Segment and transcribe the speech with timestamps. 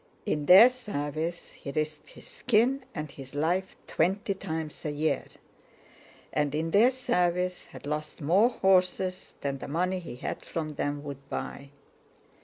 [0.25, 5.25] In their service he risked his skin and his life twenty times a year,
[6.33, 11.03] and in their service had lost more horses than the money he had from them
[11.03, 11.69] would buy.